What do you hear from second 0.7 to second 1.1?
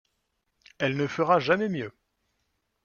Elle ne